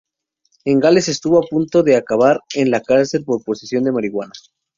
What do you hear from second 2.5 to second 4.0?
en la cárcel por posesión de